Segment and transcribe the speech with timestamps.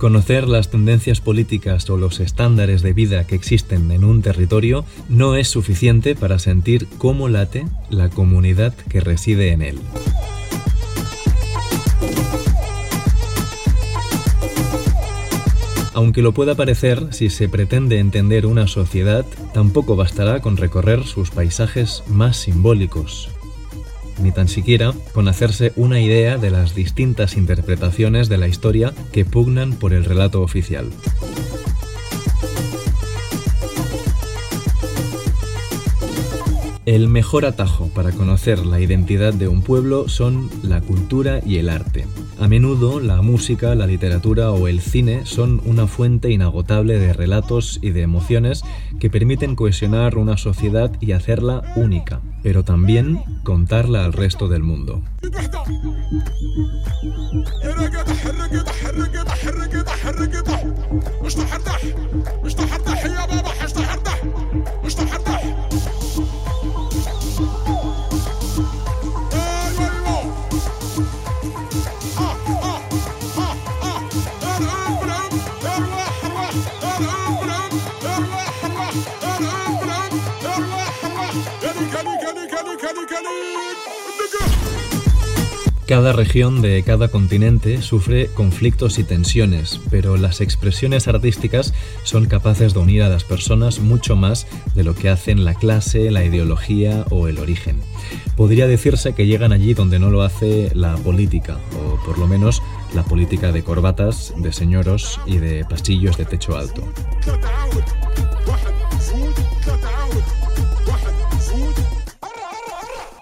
[0.00, 5.36] Conocer las tendencias políticas o los estándares de vida que existen en un territorio no
[5.36, 9.78] es suficiente para sentir cómo late la comunidad que reside en él.
[15.92, 21.30] Aunque lo pueda parecer, si se pretende entender una sociedad, tampoco bastará con recorrer sus
[21.30, 23.28] paisajes más simbólicos,
[24.22, 29.24] ni tan siquiera con hacerse una idea de las distintas interpretaciones de la historia que
[29.24, 30.90] pugnan por el relato oficial.
[36.86, 41.68] El mejor atajo para conocer la identidad de un pueblo son la cultura y el
[41.68, 42.06] arte.
[42.40, 47.78] A menudo la música, la literatura o el cine son una fuente inagotable de relatos
[47.80, 48.64] y de emociones
[48.98, 55.02] que permiten cohesionar una sociedad y hacerla única, pero también contarla al resto del mundo.
[85.90, 91.74] Cada región de cada continente sufre conflictos y tensiones, pero las expresiones artísticas
[92.04, 96.12] son capaces de unir a las personas mucho más de lo que hacen la clase,
[96.12, 97.80] la ideología o el origen.
[98.36, 102.62] Podría decirse que llegan allí donde no lo hace la política, o por lo menos
[102.94, 106.84] la política de corbatas, de señoros y de pasillos de techo alto.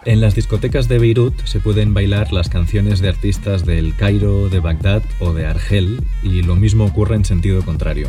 [0.08, 4.58] En las discotecas de Beirut se pueden bailar las canciones de artistas del Cairo, de
[4.58, 8.08] Bagdad o de Argel, y lo mismo ocurre en sentido contrario.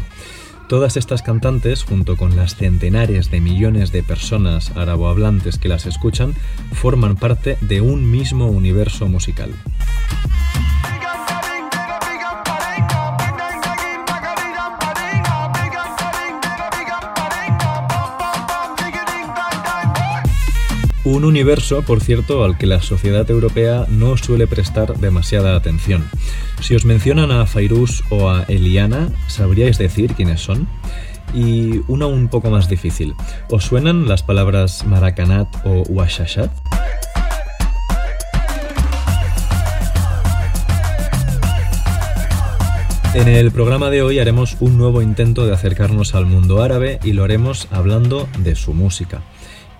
[0.70, 6.36] Todas estas cantantes, junto con las centenares de millones de personas arabohablantes que las escuchan,
[6.72, 9.52] forman parte de un mismo universo musical.
[21.12, 26.08] Un universo, por cierto, al que la sociedad europea no suele prestar demasiada atención.
[26.62, 30.68] Si os mencionan a Fairuz o a Eliana, ¿sabríais decir quiénes son?
[31.34, 33.16] Y una un poco más difícil.
[33.50, 36.52] ¿Os suenan las palabras Maracanat o Washashat?
[43.16, 47.14] En el programa de hoy haremos un nuevo intento de acercarnos al mundo árabe y
[47.14, 49.24] lo haremos hablando de su música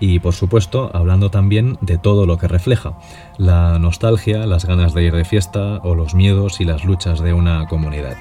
[0.00, 2.94] y por supuesto hablando también de todo lo que refleja,
[3.36, 7.32] la nostalgia, las ganas de ir de fiesta o los miedos y las luchas de
[7.32, 8.16] una comunidad.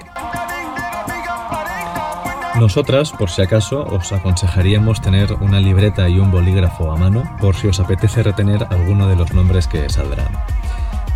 [2.59, 7.55] Nosotras, por si acaso, os aconsejaríamos tener una libreta y un bolígrafo a mano por
[7.55, 10.33] si os apetece retener alguno de los nombres que saldrán.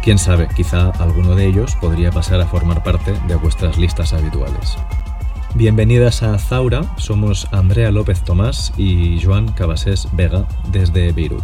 [0.02, 4.78] Quién sabe, quizá alguno de ellos podría pasar a formar parte de vuestras listas habituales.
[5.56, 11.44] Bienvenidas a Zaura, somos Andrea López Tomás y Joan Cabasés Vega desde Beirut.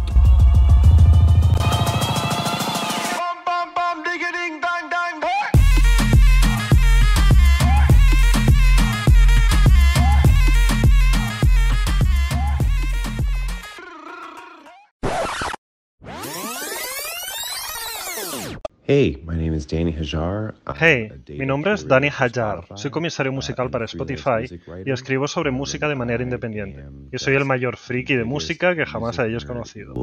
[18.92, 20.56] Hey, my name is Danny Hajar.
[20.76, 22.66] Hey, mi nombre es Danny Hajar.
[22.74, 24.50] Soy comisario musical para Spotify
[24.84, 26.86] y escribo sobre música de manera independiente.
[27.12, 29.94] Y soy el mayor friki de música que jamás hayáis conocido.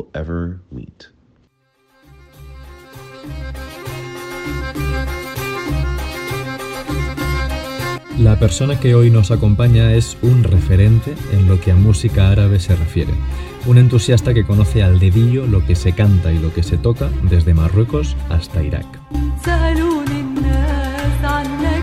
[8.19, 12.59] La persona que hoy nos acompaña es un referente en lo que a música árabe
[12.59, 13.13] se refiere
[13.67, 17.09] un entusiasta que conoce al dedillo lo que se canta y lo que se toca
[17.29, 18.85] desde Marruecos hasta Irak.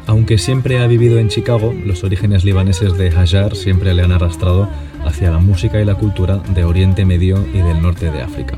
[0.06, 4.69] Aunque siempre ha vivido en Chicago, los orígenes libaneses de Hajar siempre le han arrastrado
[5.04, 8.56] hacia la música y la cultura de Oriente Medio y del norte de África.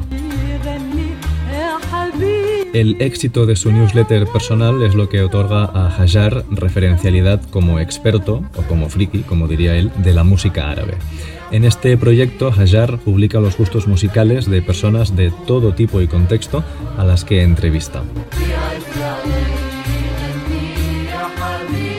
[2.76, 8.44] El éxito de su newsletter personal es lo que otorga a Hajar referencialidad como experto,
[8.54, 10.92] o como friki, como diría él, de la música árabe.
[11.50, 16.64] En este proyecto, Hajar publica los gustos musicales de personas de todo tipo y contexto
[16.98, 18.02] a las que entrevista.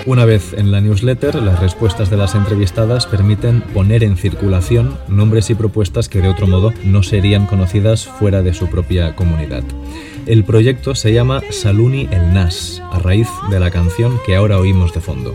[0.06, 5.50] Una vez en la newsletter, las respuestas de las entrevistadas permiten poner en circulación nombres
[5.50, 9.64] y propuestas que de otro modo no serían conocidas fuera de su propia comunidad.
[10.28, 14.94] El proyecto se llama Saluni el Nas, a raíz de la canción que ahora oímos
[14.94, 15.34] de fondo.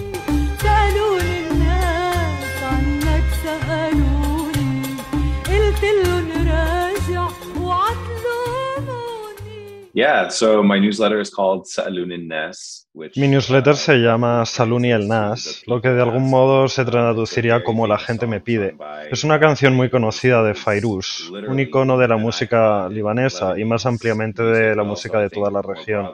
[9.95, 12.87] Yeah, so my newsletter is called Saluni el Nas.
[12.95, 17.87] Mi newsletter se llama Saluni el Nas, lo que de algún modo se traduciría como
[17.87, 18.77] La gente me pide.
[19.11, 23.87] Es una canción muy conocida de Fairuz, un icono de la música libanesa y más
[23.87, 26.11] ampliamente de la música de toda la región.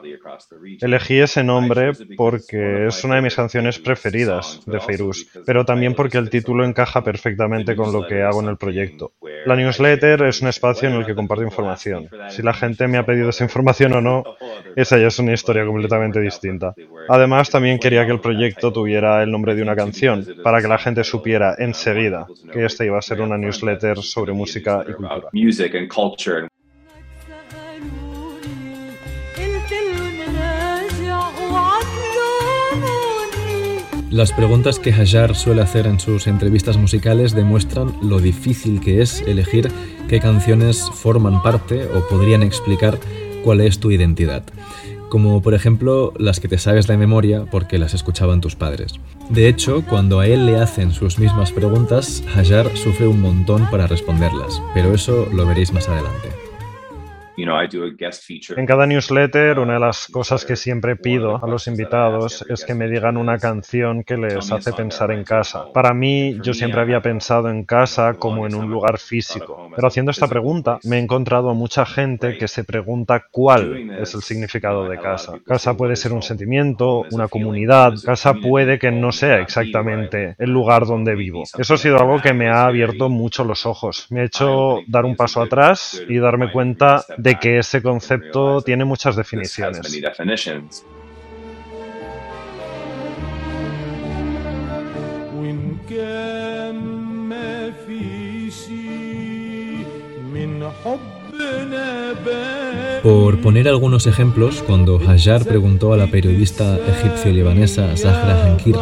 [0.79, 6.17] Elegí ese nombre porque es una de mis canciones preferidas de Fairuz, pero también porque
[6.17, 9.11] el título encaja perfectamente con lo que hago en el proyecto.
[9.45, 12.09] La newsletter es un espacio en el que comparto información.
[12.29, 14.23] Si la gente me ha pedido esa información o no,
[14.77, 16.68] esa ya es una historia completamente distinta.
[17.07, 20.77] Además, también quería que el proyecto tuviera el nombre de una canción, para que la
[20.77, 25.29] gente supiera enseguida que esta iba a ser una newsletter sobre música y cultura.
[34.11, 39.21] Las preguntas que Hajar suele hacer en sus entrevistas musicales demuestran lo difícil que es
[39.21, 39.69] elegir
[40.07, 42.97] qué canciones forman parte o podrían explicar
[43.43, 44.43] cuál es tu identidad
[45.09, 48.93] como por ejemplo las que te sabes de memoria porque las escuchaban tus padres.
[49.29, 53.87] De hecho, cuando a él le hacen sus mismas preguntas, Hajar sufre un montón para
[53.87, 56.48] responderlas, pero eso lo veréis más adelante.
[58.55, 62.73] En cada newsletter, una de las cosas que siempre pido a los invitados es que
[62.73, 65.71] me digan una canción que les hace pensar en casa.
[65.73, 70.11] Para mí, yo siempre había pensado en casa como en un lugar físico, pero haciendo
[70.11, 74.87] esta pregunta me he encontrado a mucha gente que se pregunta cuál es el significado
[74.87, 75.33] de casa.
[75.45, 80.85] Casa puede ser un sentimiento, una comunidad, casa puede que no sea exactamente el lugar
[80.85, 81.43] donde vivo.
[81.57, 85.05] Eso ha sido algo que me ha abierto mucho los ojos, me ha hecho dar
[85.05, 89.81] un paso atrás y darme cuenta de que ese concepto tiene muchas definiciones.
[103.03, 108.75] Por poner algunos ejemplos, cuando Hajar preguntó a la periodista egipcio-libanesa Zahra Hankir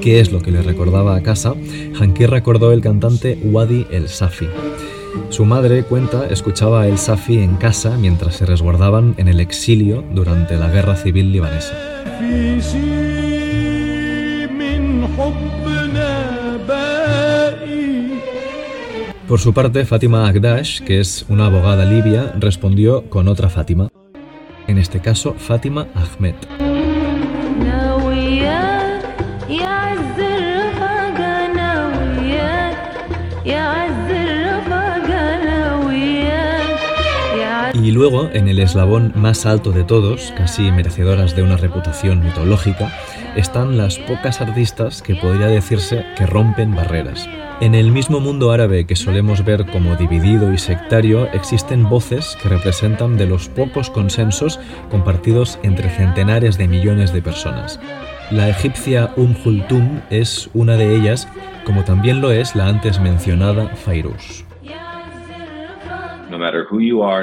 [0.00, 1.54] qué es lo que le recordaba a casa,
[1.98, 4.48] Hankir recordó el cantante Wadi el Safi.
[5.28, 10.04] Su madre, cuenta, escuchaba a El Safi en casa mientras se resguardaban en el exilio
[10.12, 11.74] durante la guerra civil libanesa.
[19.28, 23.88] Por su parte, Fátima Agdash, que es una abogada libia, respondió con otra Fátima.
[24.66, 26.69] En este caso, Fátima Ahmed.
[37.90, 42.88] Y luego, en el eslabón más alto de todos, casi merecedoras de una reputación mitológica,
[43.34, 47.28] están las pocas artistas que podría decirse que rompen barreras.
[47.60, 52.48] En el mismo mundo árabe que solemos ver como dividido y sectario, existen voces que
[52.48, 57.80] representan de los pocos consensos compartidos entre centenares de millones de personas.
[58.30, 61.26] La egipcia Umm Hultum es una de ellas,
[61.64, 64.44] como también lo es la antes mencionada Fairuz.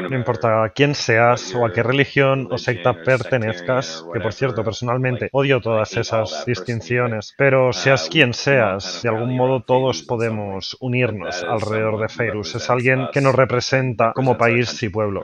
[0.10, 5.30] No importa quién seas o a qué religión o secta pertenezcas, que por cierto personalmente
[5.32, 12.00] odio todas esas distinciones, pero seas quien seas, de algún modo todos podemos unirnos alrededor
[12.00, 12.56] de Feiruz.
[12.56, 15.24] Es alguien que nos representa como país y pueblo.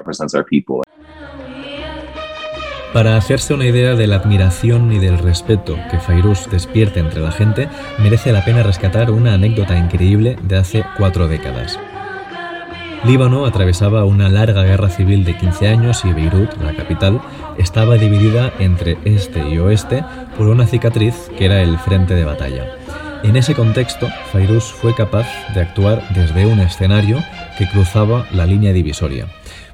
[2.93, 7.31] Para hacerse una idea de la admiración y del respeto que Fairuz despierta entre la
[7.31, 11.79] gente, merece la pena rescatar una anécdota increíble de hace cuatro décadas.
[13.05, 17.22] Líbano atravesaba una larga guerra civil de 15 años y Beirut, la capital,
[17.57, 20.05] estaba dividida entre este y oeste
[20.38, 22.77] por una cicatriz que era el frente de batalla.
[23.24, 27.22] En ese contexto, Fairuz fue capaz de actuar desde un escenario
[27.57, 29.27] que cruzaba la línea divisoria.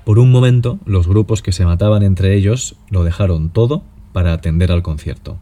[0.05, 4.71] Por un momento, los grupos que se mataban entre ellos lo dejaron todo para atender
[4.71, 5.38] al concierto.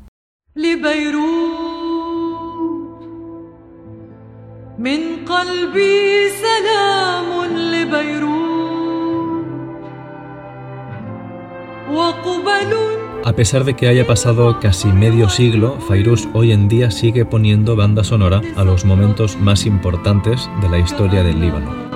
[13.25, 17.75] A pesar de que haya pasado casi medio siglo, Fairuz hoy en día sigue poniendo
[17.75, 21.86] banda sonora a los momentos más importantes de la historia del Líbano.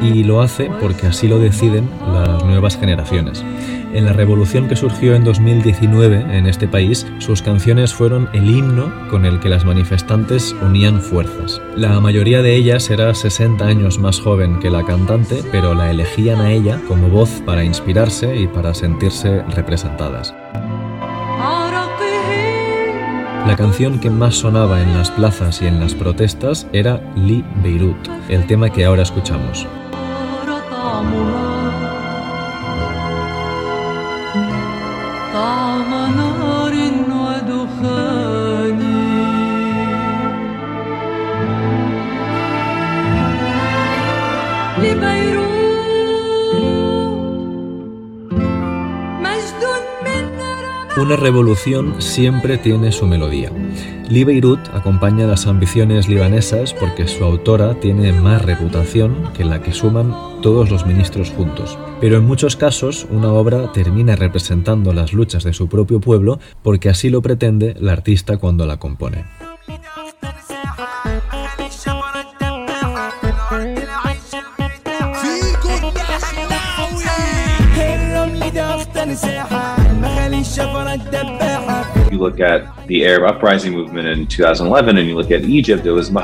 [0.00, 3.44] Y lo hace porque así lo deciden las nuevas generaciones.
[3.92, 8.92] En la revolución que surgió en 2019 en este país, sus canciones fueron el himno
[9.10, 11.60] con el que las manifestantes unían fuerzas.
[11.74, 16.40] La mayoría de ellas era 60 años más joven que la cantante, pero la elegían
[16.40, 20.34] a ella como voz para inspirarse y para sentirse representadas.
[23.46, 27.96] La canción que más sonaba en las plazas y en las protestas era Li Beirut,
[28.28, 29.66] el tema que ahora escuchamos.
[51.10, 53.50] Una revolución siempre tiene su melodía.
[54.08, 54.40] Lee
[54.72, 60.70] acompaña las ambiciones libanesas porque su autora tiene más reputación que la que suman todos
[60.70, 61.76] los ministros juntos.
[62.00, 66.88] Pero en muchos casos una obra termina representando las luchas de su propio pueblo porque
[66.88, 69.24] así lo pretende la artista cuando la compone.
[82.20, 86.10] Look at the Arab uprising movement in 2011 and you look at Egypt, it was
[86.10, 86.20] like.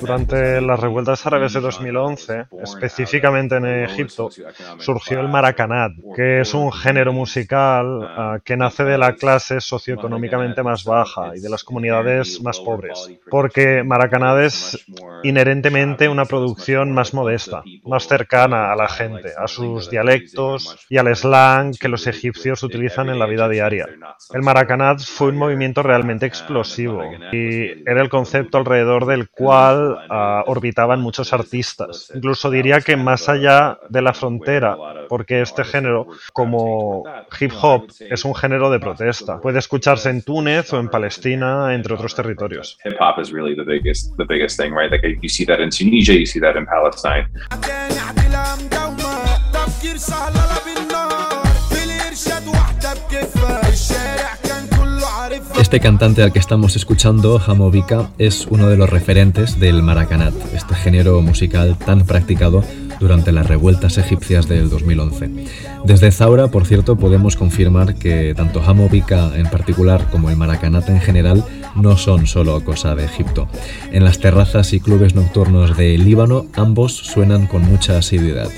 [0.00, 4.30] Durante las revueltas árabes de 2011, específicamente en Egipto,
[4.78, 10.62] surgió el Maracanat, que es un género musical uh, que nace de la clase socioeconómicamente
[10.62, 14.86] más baja y de las comunidades más pobres, porque Maracanat es
[15.22, 21.14] inherentemente una producción más modesta, más cercana a la gente, a sus dialectos y al
[21.14, 23.86] slang que los egipcios utilizan en la vida diaria.
[24.32, 27.02] El Maracanat fue un movimiento realmente explosivo
[27.32, 32.12] y era el concepto alrededor del cual uh, orbitaban muchos artistas.
[32.14, 34.76] Incluso diría que más allá de la frontera,
[35.08, 37.04] porque este género, como
[37.40, 39.40] hip hop, es un género de protesta.
[39.40, 42.78] Puede escucharse en Túnez o en Palestina, entre otros territorios.
[42.84, 44.90] Hip hop is really the biggest, the biggest thing, right?
[44.90, 47.26] Like you see that in Tunisia, you see that in Palestine.
[55.58, 60.74] Este cantante al que estamos escuchando, Hamovika, es uno de los referentes del Maracanat, este
[60.74, 62.62] género musical tan practicado
[63.00, 65.30] durante las revueltas egipcias del 2011.
[65.84, 71.00] Desde Zaura, por cierto, podemos confirmar que tanto Hamovika en particular como el Maracanat en
[71.00, 71.42] general
[71.74, 73.48] no son solo cosa de Egipto.
[73.92, 78.50] En las terrazas y clubes nocturnos de Líbano, ambos suenan con mucha asiduidad.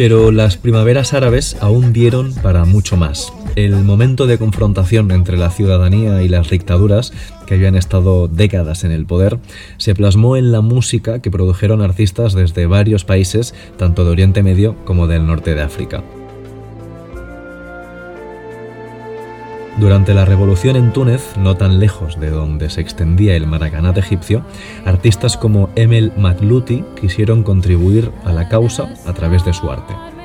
[0.00, 3.34] Pero las primaveras árabes aún dieron para mucho más.
[3.54, 7.12] El momento de confrontación entre la ciudadanía y las dictaduras,
[7.46, 9.36] que habían estado décadas en el poder,
[9.76, 14.74] se plasmó en la música que produjeron artistas desde varios países, tanto de Oriente Medio
[14.86, 16.02] como del norte de África.
[19.80, 24.44] Durante la revolución en Túnez, no tan lejos de donde se extendía el Maracanat egipcio,
[24.84, 30.19] artistas como Emel Matluti quisieron contribuir a la causa a través de su arte.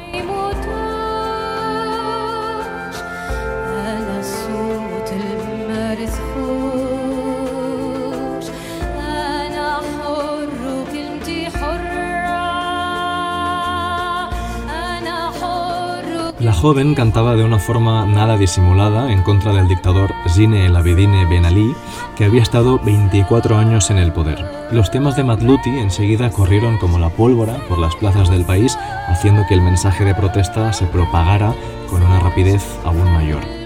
[16.66, 21.46] Joven cantaba de una forma nada disimulada en contra del dictador Zine el Abidine Ben
[21.46, 21.76] Ali,
[22.16, 24.44] que había estado 24 años en el poder.
[24.72, 29.46] Los temas de Matluti enseguida corrieron como la pólvora por las plazas del país, haciendo
[29.48, 31.54] que el mensaje de protesta se propagara
[31.88, 33.65] con una rapidez aún mayor.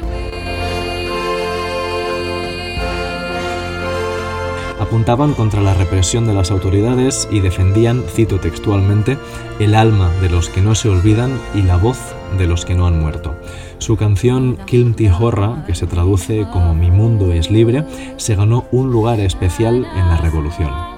[4.90, 9.20] Apuntaban contra la represión de las autoridades y defendían, cito textualmente,
[9.60, 12.00] el alma de los que no se olvidan y la voz
[12.40, 13.36] de los que no han muerto.
[13.78, 17.86] Su canción Kilmti Horra, que se traduce como Mi mundo es libre,
[18.18, 20.89] se ganó un lugar especial en la revolución.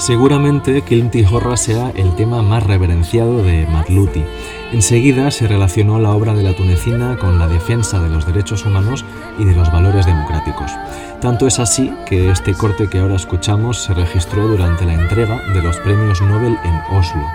[0.00, 4.24] Seguramente Kilmti Horra sea el tema más reverenciado de Matluti.
[4.72, 9.04] Enseguida se relacionó la obra de la tunecina con la defensa de los derechos humanos
[9.38, 10.72] y de los valores democráticos.
[11.20, 15.62] Tanto es así que este corte que ahora escuchamos se registró durante la entrega de
[15.62, 17.26] los premios Nobel en Oslo.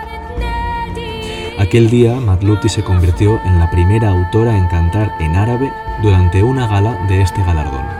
[1.60, 6.66] Aquel día, Matluti se convirtió en la primera autora en cantar en árabe durante una
[6.66, 7.95] gala de este galardón.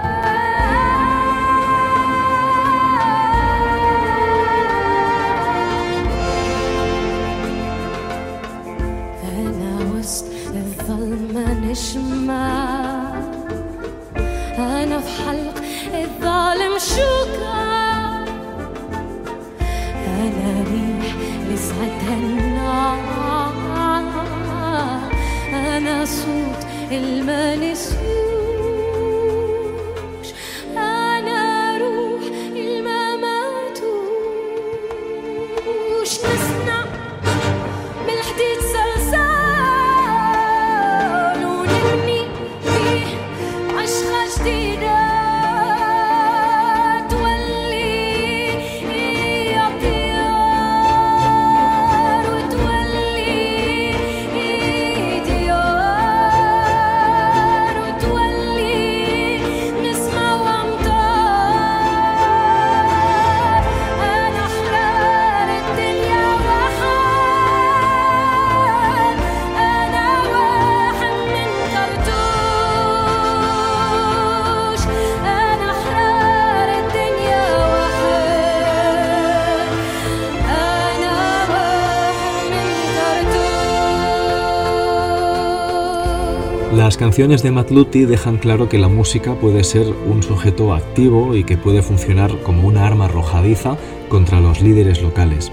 [86.96, 91.44] Las canciones de Matluti dejan claro que la música puede ser un sujeto activo y
[91.44, 93.76] que puede funcionar como una arma arrojadiza
[94.08, 95.52] contra los líderes locales.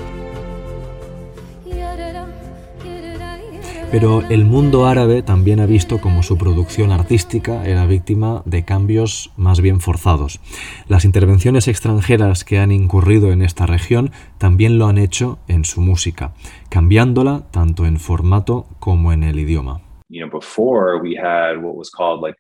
[3.91, 9.33] Pero el mundo árabe también ha visto como su producción artística era víctima de cambios
[9.35, 10.39] más bien forzados.
[10.87, 15.81] Las intervenciones extranjeras que han incurrido en esta región también lo han hecho en su
[15.81, 16.31] música,
[16.69, 19.82] cambiándola tanto en formato como en el idioma.
[20.13, 22.35] you know before we had what was called like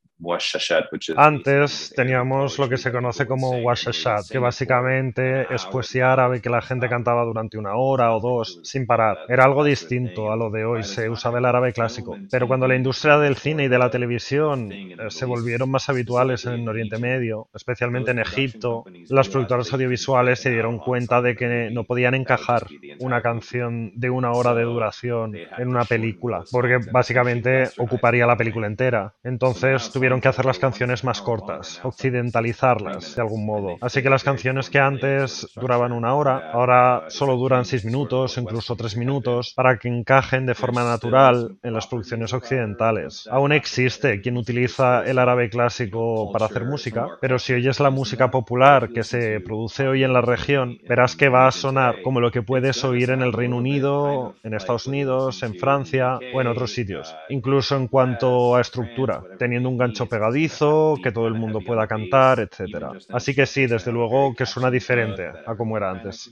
[1.17, 6.61] Antes teníamos lo que se conoce como washashat, que básicamente es poesía árabe que la
[6.61, 9.19] gente cantaba durante una hora o dos sin parar.
[9.27, 12.17] Era algo distinto a lo de hoy, se usaba el árabe clásico.
[12.31, 16.45] Pero cuando la industria del cine y de la televisión eh, se volvieron más habituales
[16.45, 21.83] en Oriente Medio, especialmente en Egipto, las productoras audiovisuales se dieron cuenta de que no
[21.83, 22.67] podían encajar
[22.99, 28.67] una canción de una hora de duración en una película, porque básicamente ocuparía la película
[28.67, 29.13] entera.
[29.23, 33.77] Entonces tuvieron que hacer las canciones más cortas, occidentalizarlas de algún modo.
[33.81, 38.75] Así que las canciones que antes duraban una hora, ahora solo duran seis minutos, incluso
[38.75, 43.27] tres minutos, para que encajen de forma natural en las producciones occidentales.
[43.29, 48.31] Aún existe quien utiliza el árabe clásico para hacer música, pero si oyes la música
[48.31, 52.31] popular que se produce hoy en la región, verás que va a sonar como lo
[52.31, 56.71] que puedes oír en el Reino Unido, en Estados Unidos, en Francia o en otros
[56.71, 61.87] sitios, incluso en cuanto a estructura, teniendo un gancho pegadizo, que todo el mundo pueda
[61.87, 62.91] cantar, etcétera.
[63.09, 66.29] Así que sí, desde luego que suena diferente a como era antes.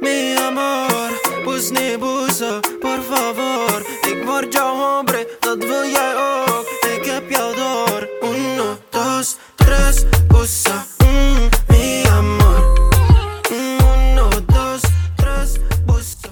[0.00, 1.12] Mi amor,
[1.44, 3.82] pusni busa, por favor.
[4.10, 10.04] Ik word jouw hombre, dat wil jij ook Ik heb jou door Uno, dos, tres,
[10.28, 10.93] busa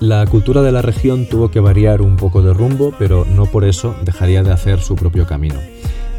[0.03, 3.63] La cultura de la región tuvo que variar un poco de rumbo, pero no por
[3.63, 5.61] eso dejaría de hacer su propio camino.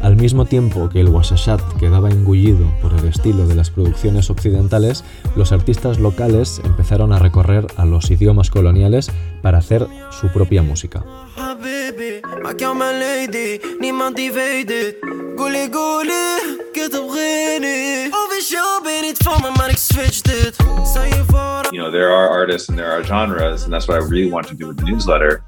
[0.04, 5.02] Al mismo tiempo que el washashat quedaba engullido por el estilo de las producciones occidentales,
[5.34, 11.02] los artistas locales empezaron a recorrer a los idiomas coloniales para hacer su propia música.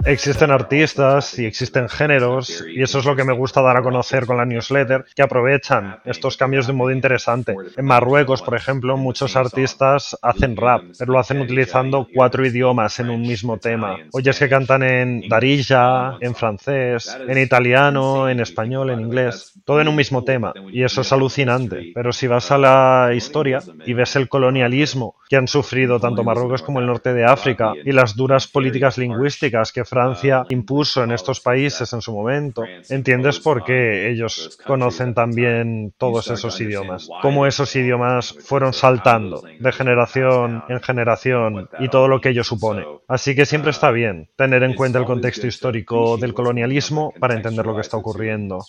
[0.04, 4.26] Existen artistas y existen géneros, y eso es lo que me gusta dar a conocer
[4.26, 7.54] con la newsletter, que aprovechan estos cambios de un modo interesante.
[7.76, 13.10] En Marruecos, por ejemplo, muchos artistas hacen rap, pero lo hacen utilizando cuatro idiomas en
[13.10, 13.96] un mismo tema.
[14.12, 19.88] Oyes que cantan en darija, en francés, en italiano, en español, en inglés, todo en
[19.88, 21.92] un mismo tema, y eso es alucinante.
[21.94, 26.62] Pero si vas a la historia y ves el colonialismo que han sufrido tanto Marruecos
[26.62, 31.40] como el norte de África y las duras políticas lingüísticas que Francia impuso en estos
[31.40, 34.35] países en su momento, entiendes por qué ellos
[34.66, 41.88] conocen también todos esos idiomas, cómo esos idiomas fueron saltando de generación en generación y
[41.88, 42.84] todo lo que ello supone.
[43.08, 47.66] Así que siempre está bien tener en cuenta el contexto histórico del colonialismo para entender
[47.66, 48.60] lo que está ocurriendo.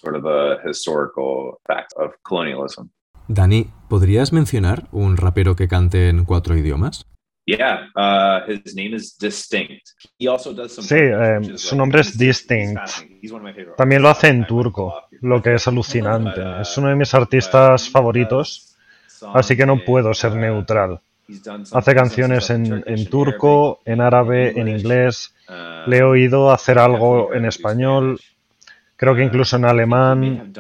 [3.27, 7.06] Dani, ¿podrías mencionar un rapero que cante en cuatro idiomas?
[7.49, 8.60] Uh,
[10.67, 12.81] sí, eh, su nombre es Distinct.
[13.77, 16.41] También lo hace en turco, lo que es alucinante.
[16.62, 18.75] Es uno de mis artistas favoritos,
[19.33, 20.99] así que no puedo ser neutral.
[21.71, 25.33] Hace canciones en, en turco, en árabe, en inglés.
[25.88, 28.19] Le he oído hacer algo en español,
[28.97, 30.53] creo que incluso en alemán.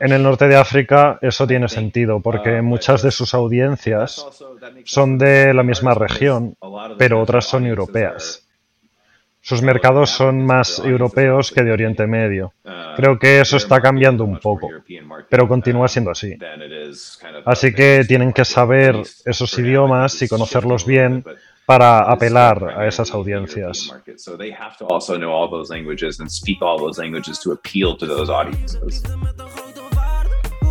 [0.00, 4.26] En el norte de África eso tiene sentido porque muchas de sus audiencias
[4.84, 6.56] son de la misma región,
[6.96, 8.46] pero otras son europeas.
[9.40, 12.54] Sus mercados son más europeos que de Oriente Medio.
[12.96, 14.70] Creo que eso está cambiando un poco,
[15.28, 16.38] pero continúa siendo así.
[17.44, 21.24] Así que tienen que saber esos idiomas y conocerlos bien
[21.66, 23.92] para apelar a esas audiencias.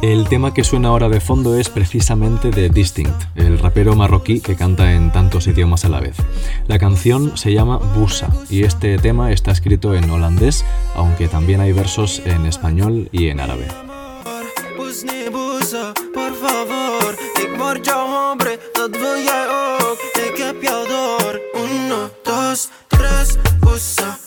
[0.04, 4.58] El tema que suena ahora de fondo es precisamente de Distinct, el rapero marroquí que
[4.58, 6.18] canta en tantos idiomas a la vez.
[6.68, 11.72] La canción se llama Busa y este tema está escrito en holandés, aunque también hay
[11.72, 13.66] versos en español y en árabe.
[23.62, 24.20] Busa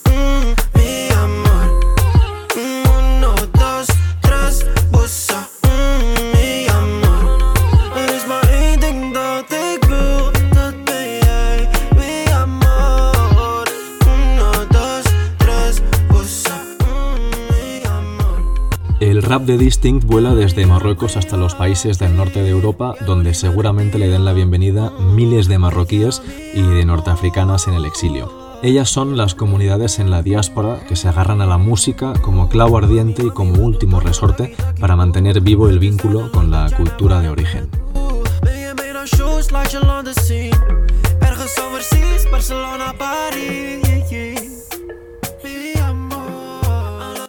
[19.46, 24.09] de Distinct vuela desde Marruecos hasta los países del norte de Europa, donde seguramente le
[24.09, 26.20] den la bienvenida miles de marroquíes
[26.52, 28.59] y de norteafricanas en el exilio.
[28.62, 32.76] Ellas son las comunidades en la diáspora que se agarran a la música como clavo
[32.78, 37.68] ardiente y como último resorte para mantener vivo el vínculo con la cultura de origen.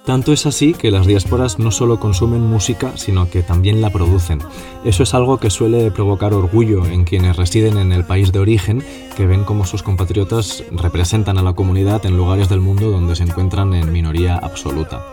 [0.08, 4.40] Tanto es así que las diásporas no solo consumen música, sino que también la producen.
[4.86, 8.82] Eso es algo que suele provocar orgullo en quienes residen en el país de origen,
[9.18, 13.24] que ven cómo sus compatriotas representan a la comunidad en lugares del mundo donde se
[13.24, 15.06] encuentran en minoría absoluta.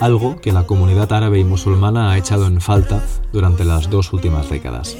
[0.00, 4.48] Algo que la comunidad árabe y musulmana ha echado en falta durante las dos últimas
[4.48, 4.96] décadas.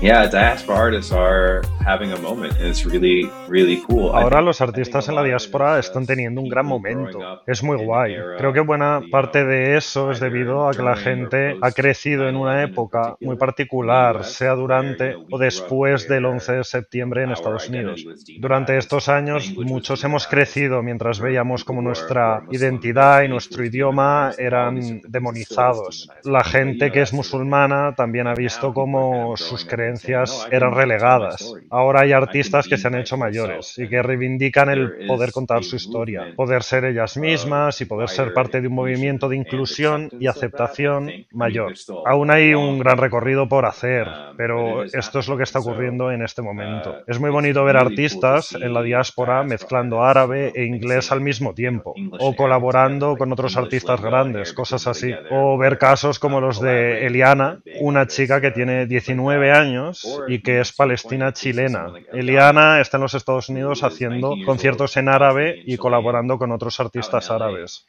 [0.00, 4.10] Yeah, diaspora artists are having a moment and it's really, really cool.
[4.12, 7.42] Ahora los artistas en la diáspora están teniendo un gran momento.
[7.46, 8.16] Es muy guay.
[8.38, 12.36] Creo que buena parte de eso es debido a que la gente ha crecido en
[12.36, 18.04] una época muy particular, sea durante o después del 11 de septiembre en Estados Unidos.
[18.38, 25.00] Durante estos años muchos hemos crecido mientras veíamos como nuestra identidad y nuestro idioma eran
[25.06, 26.08] demonizados.
[26.24, 31.54] La gente que es musulmana también ha visto como sus creencias eran relegadas.
[31.76, 35.76] Ahora hay artistas que se han hecho mayores y que reivindican el poder contar su
[35.76, 40.26] historia, poder ser ellas mismas y poder ser parte de un movimiento de inclusión y
[40.26, 41.74] aceptación mayor.
[42.06, 44.08] Aún hay un gran recorrido por hacer,
[44.38, 46.96] pero esto es lo que está ocurriendo en este momento.
[47.06, 51.94] Es muy bonito ver artistas en la diáspora mezclando árabe e inglés al mismo tiempo,
[52.18, 55.12] o colaborando con otros artistas grandes, cosas así.
[55.30, 60.60] O ver casos como los de Eliana, una chica que tiene 19 años y que
[60.60, 61.65] es palestina chilena.
[62.12, 67.30] Eliana está en los Estados Unidos haciendo conciertos en árabe y colaborando con otros artistas
[67.30, 67.86] árabes.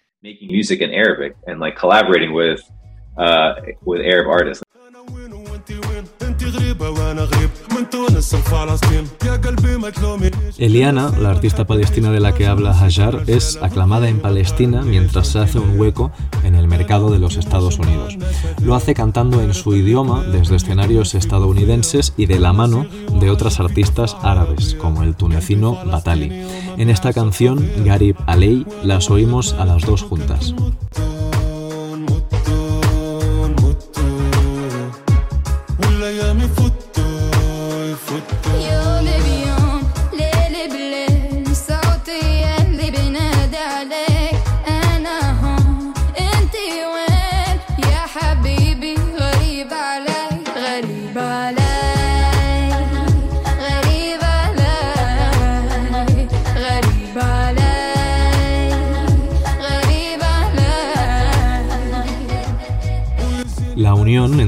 [10.58, 15.40] Eliana, la artista palestina de la que habla Hajar, es aclamada en Palestina mientras se
[15.40, 16.12] hace un hueco
[16.44, 18.18] en el mercado de los Estados Unidos.
[18.64, 22.86] Lo hace cantando en su idioma desde escenarios estadounidenses y de la mano
[23.20, 26.46] de otras artistas árabes, como el tunecino Batali.
[26.78, 30.54] En esta canción, Garib Alei, las oímos a las dos juntas.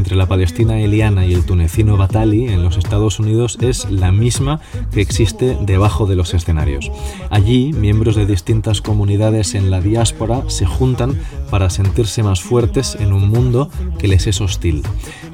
[0.09, 4.59] Entre la palestina Eliana y el tunecino Batali en los Estados Unidos es la misma
[4.91, 6.91] que existe debajo de los escenarios.
[7.29, 11.15] Allí, miembros de distintas comunidades en la diáspora se juntan
[11.51, 13.69] para sentirse más fuertes en un mundo
[13.99, 14.81] que les es hostil.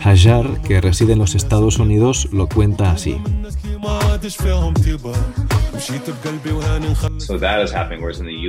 [0.04, 3.16] Hajar, que reside en los Estados Unidos, lo cuenta así.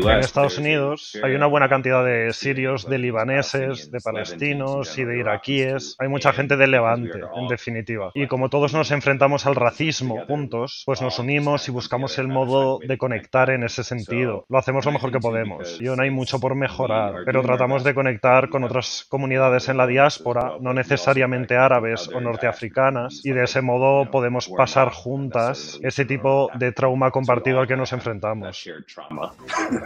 [0.04, 5.18] En Estados Unidos hay una buena cantidad de sirios, de libaneses, de palestinos y de
[5.18, 5.96] iraquíes.
[5.98, 8.10] Hay mucha gente de Levante, en definitiva.
[8.14, 12.78] Y como todos nos enfrentamos al racismo juntos, pues nos unimos y buscamos el modo
[12.86, 14.44] de conectar en ese sentido.
[14.48, 15.80] Lo hacemos lo mejor que podemos.
[15.80, 19.86] Y aún hay mucho por mejorar, pero tratamos de conectar con otras comunidades en la
[19.86, 26.50] diáspora, no necesariamente árabes o norteafricanas, y de ese modo podemos pasar juntas ese tipo
[26.54, 28.68] de trauma compartido al que nos enfrentamos.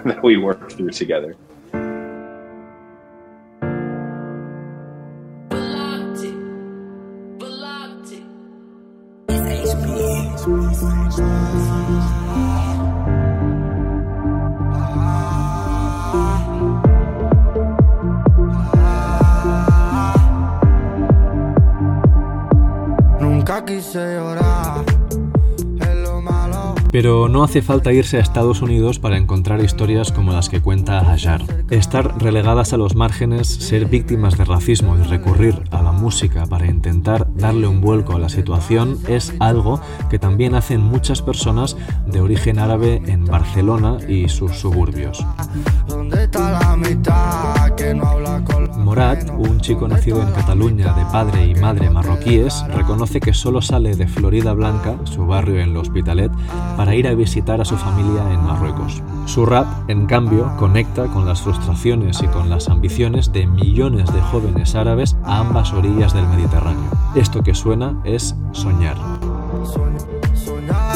[0.04, 1.36] that we work through together.
[23.20, 24.39] Nunca quise llorar.
[27.00, 30.98] Pero no hace falta irse a Estados Unidos para encontrar historias como las que cuenta
[30.98, 31.40] Hajar.
[31.70, 36.66] Estar relegadas a los márgenes, ser víctimas de racismo y recurrir a la música para
[36.66, 41.74] intentar darle un vuelco a la situación es algo que también hacen muchas personas
[42.06, 45.24] de origen árabe en Barcelona y sus suburbios.
[48.76, 53.94] Morat, un chico nacido en Cataluña de padre y madre marroquíes, reconoce que solo sale
[53.94, 56.32] de Florida Blanca, su barrio en el Hospitalet,
[56.76, 59.02] para ir a visitar a su familia en Marruecos.
[59.26, 64.20] Su rap, en cambio, conecta con las frustraciones y con las ambiciones de millones de
[64.22, 66.90] jóvenes árabes a ambas orillas del Mediterráneo.
[67.14, 68.96] Esto que suena es soñar.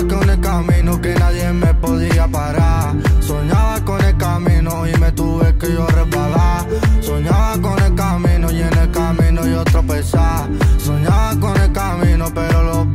[0.09, 2.97] Con el camino que nadie me podía parar.
[3.21, 3.64] Soñaba
[4.37, 6.67] y me tuve que yo resbalar.
[7.01, 10.49] Soñaba con el camino y en el camino yo tropezar.
[10.79, 12.93] Soñaba con el camino, pero lo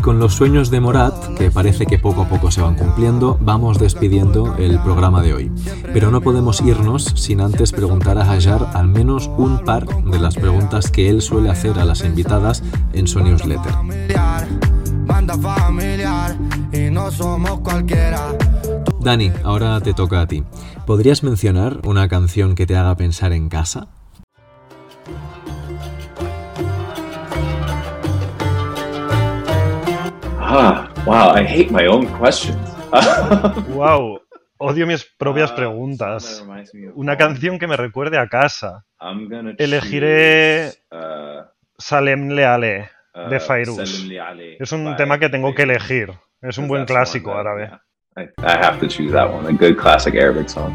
[0.00, 3.36] Y con los sueños de Morat, que parece que poco a poco se van cumpliendo,
[3.38, 5.52] vamos despidiendo el programa de hoy.
[5.92, 10.36] Pero no podemos irnos sin antes preguntar a Hajar al menos un par de las
[10.36, 12.62] preguntas que él suele hacer a las invitadas
[12.94, 13.74] en su newsletter.
[19.02, 20.44] Dani, ahora te toca a ti.
[20.86, 23.88] ¿Podrías mencionar una canción que te haga pensar en casa?
[30.52, 32.58] Ah, wow, I hate my own questions.
[33.72, 34.20] Wow,
[34.58, 36.44] odio mis propias Ah, preguntas.
[36.94, 38.84] Una canción que me recuerde a casa.
[39.00, 41.44] I'm gonna Elegiré- choose, uh,
[41.78, 43.78] Salem Leale, uh, de Fairuz.
[44.58, 46.12] Es un tema que tengo que elegir.
[46.42, 47.70] Es un buen clásico árabe.
[48.16, 49.46] I have to choose that one.
[49.48, 50.72] A good classic Arabic song.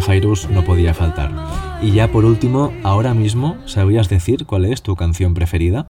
[0.00, 1.30] este no podía faltar.
[1.82, 5.86] Y ya por último, ahora mismo, ¿sabrías decir cuál es tu canción preferida?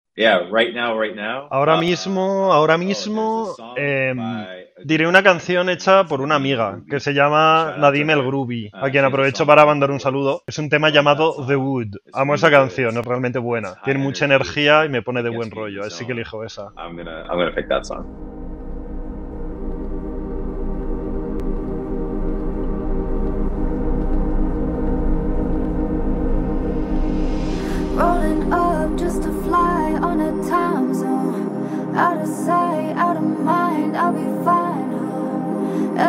[1.52, 4.14] Ahora mismo, ahora mismo, eh,
[4.84, 9.04] diré una canción hecha por una amiga que se llama Nadime el Groovy, a quien
[9.04, 10.44] aprovecho para mandar un saludo.
[10.48, 11.98] Es un tema llamado The Wood.
[12.14, 13.82] Amo esa canción, es realmente buena.
[13.84, 16.72] Tiene mucha energía y me pone de buen rollo, así que elijo esa.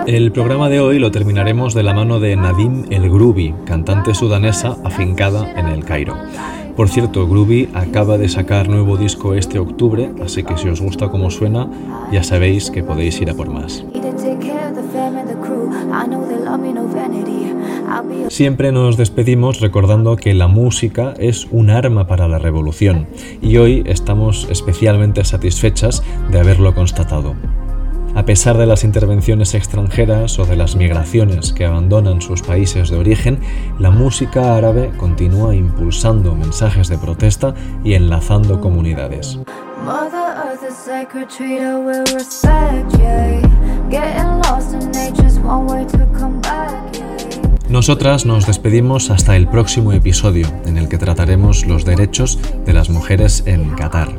[0.06, 4.76] El programa de hoy lo terminaremos de la mano de Nadim El Grubi, cantante sudanesa
[4.84, 6.16] afincada en el Cairo.
[6.76, 11.08] Por cierto, Grubi acaba de sacar nuevo disco este octubre, así que si os gusta
[11.08, 11.70] cómo suena,
[12.12, 13.82] ya sabéis que podéis ir a por más.
[18.28, 23.06] Siempre nos despedimos recordando que la música es un arma para la revolución
[23.40, 27.34] y hoy estamos especialmente satisfechas de haberlo constatado.
[28.16, 32.96] A pesar de las intervenciones extranjeras o de las migraciones que abandonan sus países de
[32.96, 33.40] origen,
[33.78, 39.38] la música árabe continúa impulsando mensajes de protesta y enlazando comunidades.
[47.68, 52.90] Nosotras nos despedimos hasta el próximo episodio, en el que trataremos los derechos de las
[52.90, 54.12] mujeres en Qatar.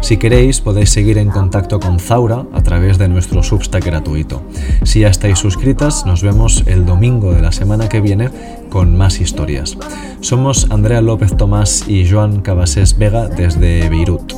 [0.00, 4.42] Si queréis, podéis seguir en contacto con Zaura a través de nuestro Substack gratuito.
[4.84, 8.30] Si ya estáis suscritas, nos vemos el domingo de la semana que viene
[8.70, 9.76] con más historias.
[10.20, 14.32] Somos Andrea López Tomás y Joan Cabasés Vega desde Beirut.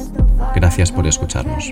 [0.56, 1.70] Gracias por escucharnos.